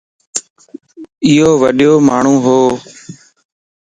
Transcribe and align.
ايو 1.25 1.49
وڏيو 1.61 1.91
ماڻھون 2.07 2.35
وَ 2.43 2.47